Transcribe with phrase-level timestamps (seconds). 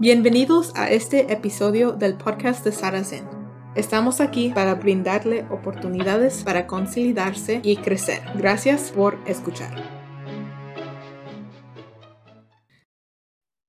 [0.00, 3.24] Bienvenidos a este episodio del podcast de Sara Zen.
[3.76, 8.20] Estamos aquí para brindarle oportunidades para consolidarse y crecer.
[8.34, 9.72] Gracias por escuchar.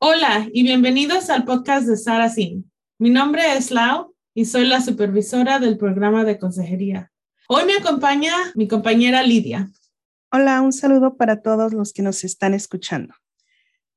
[0.00, 2.68] Hola y bienvenidos al podcast de Sara Zen.
[2.98, 7.12] Mi nombre es Lau y soy la supervisora del programa de consejería.
[7.46, 9.70] Hoy me acompaña mi compañera Lidia.
[10.32, 13.14] Hola, un saludo para todos los que nos están escuchando.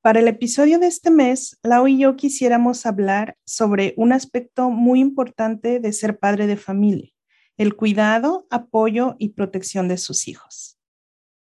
[0.01, 4.99] Para el episodio de este mes, Lau y yo quisiéramos hablar sobre un aspecto muy
[4.99, 7.11] importante de ser padre de familia,
[7.55, 10.79] el cuidado, apoyo y protección de sus hijos.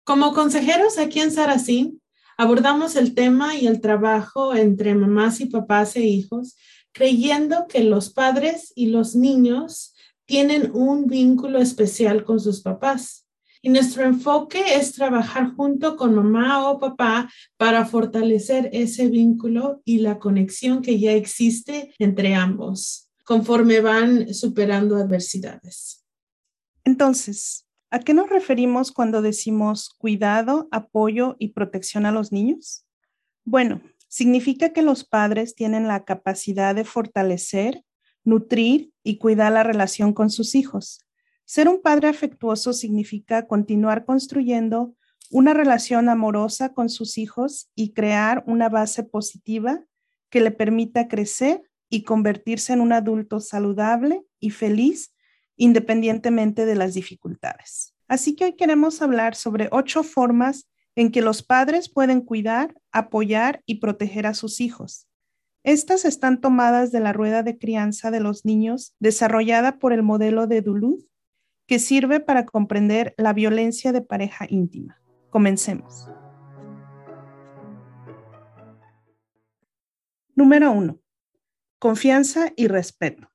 [0.05, 2.03] Como consejeros aquí en Saracín,
[2.37, 6.55] abordamos el tema y el trabajo entre mamás y papás e hijos,
[6.92, 9.95] creyendo que los padres y los niños
[10.27, 13.23] tienen un vínculo especial con sus papás
[13.65, 20.01] y nuestro enfoque es trabajar junto con mamá o papá para fortalecer ese vínculo y
[20.01, 26.05] la conexión que ya existe entre ambos conforme van superando adversidades.
[26.84, 32.84] Entonces, ¿a qué nos referimos cuando decimos cuidado, apoyo y protección a los niños?
[33.47, 37.83] Bueno, significa que los padres tienen la capacidad de fortalecer,
[38.25, 41.01] nutrir y cuidar la relación con sus hijos
[41.45, 44.95] ser un padre afectuoso significa continuar construyendo
[45.31, 49.84] una relación amorosa con sus hijos y crear una base positiva
[50.31, 55.15] que le permita crecer y convertirse en un adulto saludable y feliz
[55.56, 57.95] independientemente de las dificultades.
[58.09, 63.62] Así que hoy queremos hablar sobre ocho formas en que los padres pueden cuidar, apoyar
[63.67, 65.09] y proteger a sus hijos.
[65.62, 70.47] Estas están tomadas de la rueda de crianza de los niños desarrollada por el modelo
[70.47, 71.05] de Duluth
[71.67, 75.01] que sirve para comprender la violencia de pareja íntima.
[75.31, 76.09] Comencemos.
[80.34, 81.01] Número uno,
[81.79, 83.31] confianza y respeto.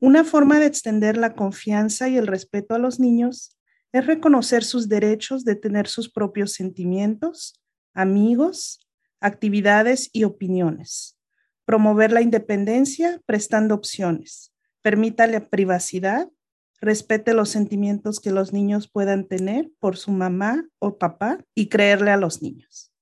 [0.00, 3.56] Una forma de extender la confianza y el respeto a los niños
[3.92, 7.62] es reconocer sus derechos de tener sus propios sentimientos,
[7.94, 8.86] amigos,
[9.20, 11.18] actividades y opiniones.
[11.64, 14.52] Promover la independencia prestando opciones.
[14.82, 16.28] Permítale privacidad
[16.80, 22.10] respete los sentimientos que los niños puedan tener por su mamá o papá y creerle
[22.10, 22.92] a los niños.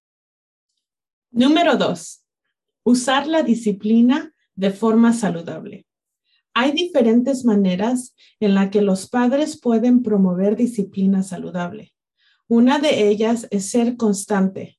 [1.31, 2.25] Número dos,
[2.85, 5.87] usar la disciplina de forma saludable.
[6.53, 11.93] Hay diferentes maneras en las que los padres pueden promover disciplina saludable.
[12.47, 14.79] Una de ellas es ser constante.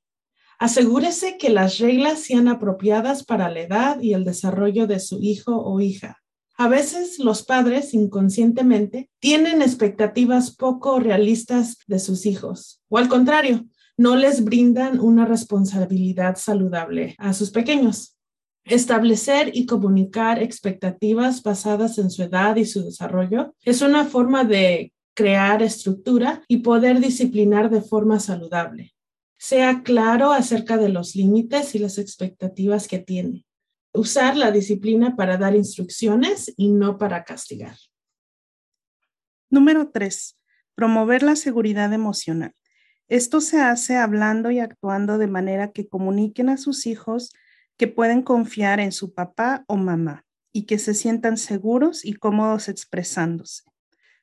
[0.58, 5.62] Asegúrese que las reglas sean apropiadas para la edad y el desarrollo de su hijo
[5.62, 6.24] o hija.
[6.58, 13.66] A veces los padres inconscientemente tienen expectativas poco realistas de sus hijos o al contrario,
[13.98, 18.18] no les brindan una responsabilidad saludable a sus pequeños.
[18.64, 24.94] Establecer y comunicar expectativas basadas en su edad y su desarrollo es una forma de
[25.14, 28.94] crear estructura y poder disciplinar de forma saludable.
[29.38, 33.45] Sea claro acerca de los límites y las expectativas que tiene
[33.96, 37.76] usar la disciplina para dar instrucciones y no para castigar.
[39.50, 40.40] Número tres,
[40.76, 42.54] promover la seguridad emocional.
[43.08, 47.32] Esto se hace hablando y actuando de manera que comuniquen a sus hijos
[47.78, 52.70] que pueden confiar en su papá o mamá y que se sientan seguros y cómodos
[52.70, 53.64] expresándose.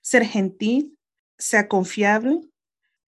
[0.00, 0.98] Ser gentil,
[1.38, 2.40] sea confiable,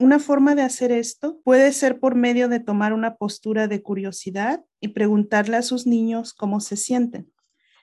[0.04, 4.62] una forma de hacer esto puede ser por medio de tomar una postura de curiosidad
[4.78, 7.32] y preguntarle a sus niños cómo se sienten.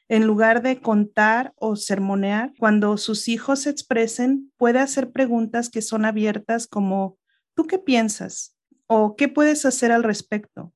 [0.08, 5.82] En lugar de contar o sermonear, cuando sus hijos se expresen, puede hacer preguntas que
[5.82, 7.18] son abiertas como,
[7.56, 8.56] ¿tú qué piensas?
[8.86, 10.72] ¿O qué puedes hacer al respecto?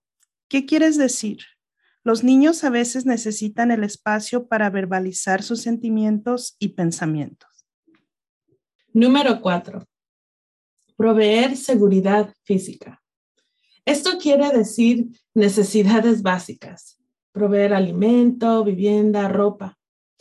[0.47, 1.41] ¿Qué quieres decir?
[2.03, 7.67] Los niños a veces necesitan el espacio para verbalizar sus sentimientos y pensamientos.
[8.93, 9.85] Número cuatro
[10.95, 13.01] proveer seguridad física.
[13.85, 16.97] Esto quiere decir necesidades básicas,
[17.31, 19.77] proveer alimento, vivienda, ropa.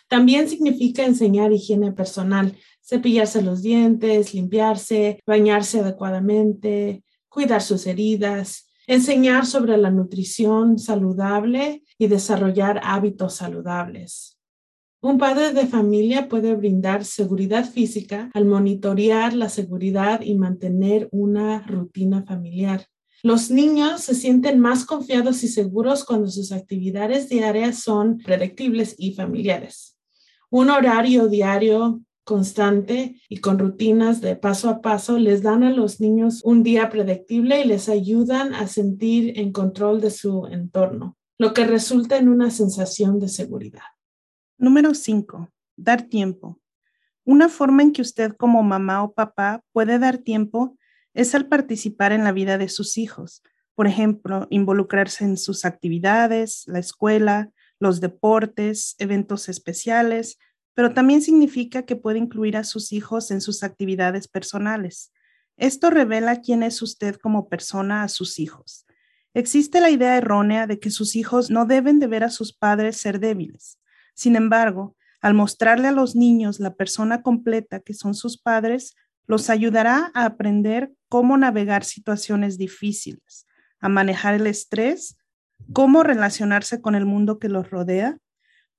[0.08, 9.46] También significa enseñar higiene personal, cepillarse los dientes, limpiarse, bañarse adecuadamente, cuidar sus heridas, enseñar
[9.46, 14.33] sobre la nutrición saludable y desarrollar hábitos saludables.
[15.04, 21.60] Un padre de familia puede brindar seguridad física al monitorear la seguridad y mantener una
[21.66, 22.86] rutina familiar.
[23.22, 29.12] Los niños se sienten más confiados y seguros cuando sus actividades diarias son predictibles y
[29.12, 29.98] familiares.
[30.48, 36.00] Un horario diario constante y con rutinas de paso a paso les dan a los
[36.00, 41.18] niños un día predictible y les ayudan a sentir en control de su entorno.
[41.36, 43.82] lo que resulta en una sensación de seguridad.
[44.56, 45.52] Número 5.
[45.76, 46.60] Dar tiempo.
[47.24, 50.78] Una forma en que usted como mamá o papá puede dar tiempo
[51.12, 53.42] es al participar en la vida de sus hijos.
[53.74, 60.38] Por ejemplo, involucrarse en sus actividades, la escuela, los deportes, eventos especiales,
[60.74, 65.12] pero también significa que puede incluir a sus hijos en sus actividades personales.
[65.56, 68.86] Esto revela quién es usted como persona a sus hijos.
[69.34, 72.98] Existe la idea errónea de que sus hijos no deben de ver a sus padres
[72.98, 73.78] ser débiles.
[74.14, 78.94] Sin embargo, al mostrarle a los niños la persona completa que son sus padres,
[79.26, 83.46] los ayudará a aprender cómo navegar situaciones difíciles,
[83.80, 85.18] a manejar el estrés,
[85.72, 88.18] cómo relacionarse con el mundo que los rodea,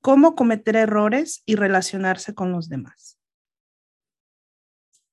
[0.02, 3.18] cómo cometer errores y relacionarse con los demás.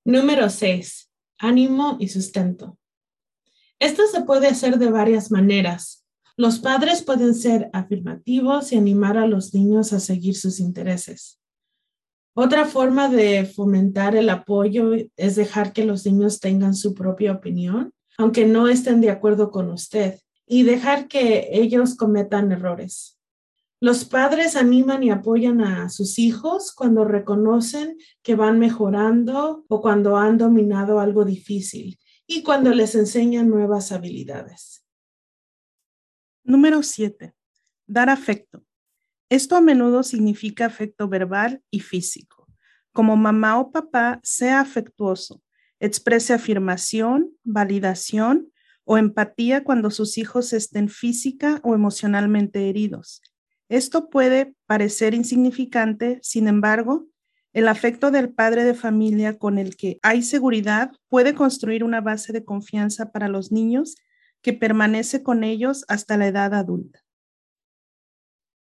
[0.04, 1.10] Número 6.
[1.38, 2.78] Ánimo y sustento.
[3.78, 6.01] Esto se puede hacer de varias maneras,
[6.36, 11.38] los padres pueden ser afirmativos y animar a los niños a seguir sus intereses.
[12.34, 17.92] Otra forma de fomentar el apoyo es dejar que los niños tengan su propia opinión,
[18.16, 23.18] aunque no estén de acuerdo con usted, y dejar que ellos cometan errores.
[23.80, 30.16] Los padres animan y apoyan a sus hijos cuando reconocen que van mejorando o cuando
[30.16, 34.81] han dominado algo difícil y cuando les enseñan nuevas habilidades.
[36.44, 37.34] Número 7.
[37.86, 38.64] Dar afecto.
[39.28, 42.48] Esto a menudo significa afecto verbal y físico.
[42.92, 45.40] Como mamá o papá, sea afectuoso.
[45.78, 48.52] Exprese afirmación, validación
[48.84, 53.22] o empatía cuando sus hijos estén física o emocionalmente heridos.
[53.68, 57.06] Esto puede parecer insignificante, sin embargo,
[57.52, 62.32] el afecto del padre de familia con el que hay seguridad puede construir una base
[62.32, 63.94] de confianza para los niños
[64.42, 67.02] que permanece con ellos hasta la edad adulta.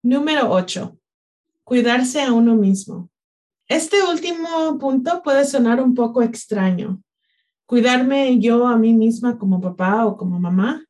[0.01, 0.97] Número 8.
[1.63, 3.09] Cuidarse a uno mismo.
[3.67, 7.01] Este último punto puede sonar un poco extraño.
[7.65, 10.85] ¿Cuidarme yo a mí misma como papá o como mamá?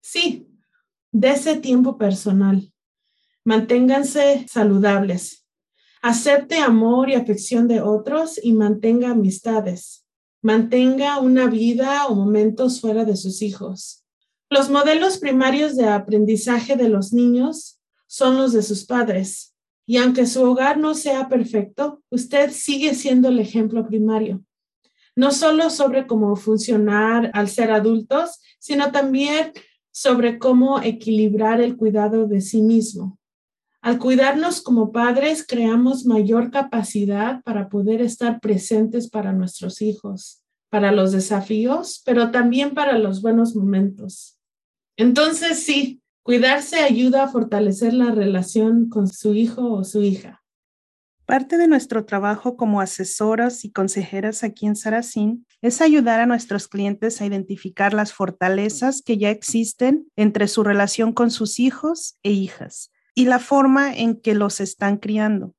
[0.00, 0.48] Sí,
[1.12, 2.72] ese tiempo personal.
[3.44, 5.44] Manténganse saludables.
[6.00, 10.06] Acepte amor y afección de otros y mantenga amistades.
[10.40, 14.01] Mantenga una vida o momentos fuera de sus hijos.
[14.52, 19.56] Los modelos primarios de aprendizaje de los niños son los de sus padres.
[19.86, 24.44] Y aunque su hogar no sea perfecto, usted sigue siendo el ejemplo primario.
[25.16, 29.54] No solo sobre cómo funcionar al ser adultos, sino también
[29.90, 33.18] sobre cómo equilibrar el cuidado de sí mismo.
[33.80, 40.92] Al cuidarnos como padres, creamos mayor capacidad para poder estar presentes para nuestros hijos, para
[40.92, 44.36] los desafíos, pero también para los buenos momentos.
[44.96, 50.42] Entonces, sí, cuidarse ayuda a fortalecer la relación con su hijo o su hija.
[51.24, 56.68] Parte de nuestro trabajo como asesoras y consejeras aquí en Saracín es ayudar a nuestros
[56.68, 62.32] clientes a identificar las fortalezas que ya existen entre su relación con sus hijos e
[62.32, 65.54] hijas y la forma en que los están criando.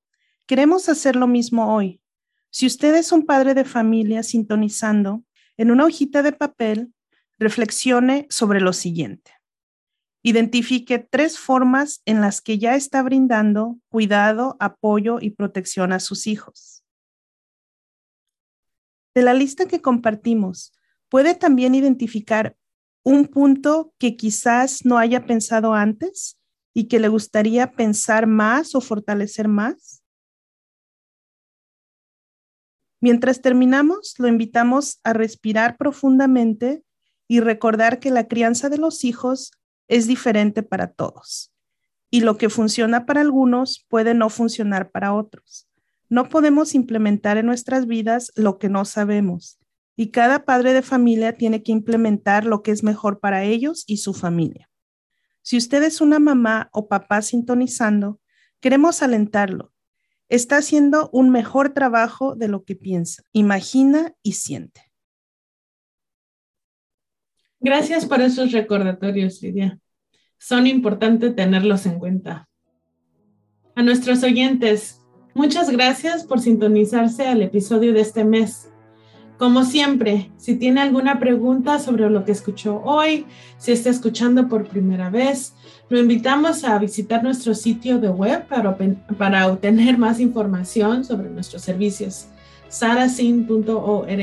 [0.48, 2.02] Queremos hacer lo mismo hoy.
[2.50, 5.24] Si usted es un padre de familia sintonizando,
[5.58, 6.94] en una hojita de papel
[7.40, 9.32] reflexione sobre lo siguiente.
[10.24, 16.28] Identifique tres formas en las que ya está brindando cuidado, apoyo y protección a sus
[16.28, 16.84] hijos.
[19.14, 20.74] De la lista que compartimos,
[21.10, 22.56] puede también identificar
[23.04, 26.40] un punto que quizás no haya pensado antes
[26.74, 30.04] y que le gustaría pensar más o fortalecer más.
[33.02, 36.84] Mientras terminamos, lo invitamos a respirar profundamente
[37.28, 39.52] y recordar que la crianza de los hijos
[39.88, 41.54] es diferente para todos
[42.14, 45.68] y lo que funciona para algunos puede no funcionar para otros.
[46.10, 49.58] No podemos implementar en nuestras vidas lo que no sabemos
[49.96, 53.98] y cada padre de familia tiene que implementar lo que es mejor para ellos y
[53.98, 54.70] su familia.
[55.42, 58.20] Si usted es una mamá o papá sintonizando,
[58.60, 59.74] queremos alentarlo.
[60.30, 64.93] Está haciendo un mejor trabajo de lo que piensa, imagina y siente.
[67.64, 69.80] Gracias por esos recordatorios, Lidia.
[70.38, 72.50] Son importantes tenerlos en cuenta.
[73.74, 75.00] A nuestros oyentes,
[75.34, 78.70] muchas gracias por sintonizarse al episodio de este mes.
[79.38, 83.26] Como siempre, si tiene alguna pregunta sobre lo que escuchó hoy,
[83.58, 85.56] si está escuchando por primera vez,
[85.88, 88.78] lo invitamos a visitar nuestro sitio de web para,
[89.18, 92.28] para obtener más información sobre nuestros servicios,
[92.68, 94.20] saracin.org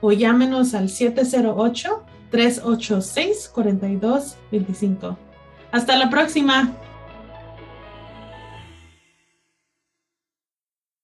[0.00, 5.16] o llámenos al 708 386-4225.
[5.72, 6.76] Hasta la próxima.